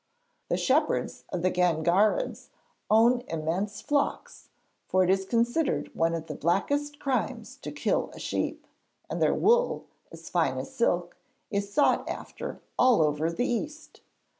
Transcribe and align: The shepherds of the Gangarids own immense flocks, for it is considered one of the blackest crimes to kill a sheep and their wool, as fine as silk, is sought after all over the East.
The 0.49 0.57
shepherds 0.57 1.25
of 1.29 1.43
the 1.43 1.51
Gangarids 1.51 2.47
own 2.89 3.21
immense 3.27 3.81
flocks, 3.81 4.49
for 4.87 5.03
it 5.03 5.11
is 5.11 5.25
considered 5.25 5.93
one 5.93 6.15
of 6.15 6.25
the 6.25 6.33
blackest 6.33 6.97
crimes 6.99 7.55
to 7.57 7.71
kill 7.71 8.09
a 8.15 8.19
sheep 8.19 8.65
and 9.11 9.21
their 9.21 9.35
wool, 9.35 9.85
as 10.11 10.27
fine 10.27 10.57
as 10.57 10.73
silk, 10.75 11.15
is 11.51 11.71
sought 11.71 12.09
after 12.09 12.63
all 12.79 13.03
over 13.03 13.31
the 13.31 13.45
East. 13.45 14.01